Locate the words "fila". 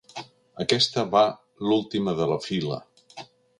2.49-2.83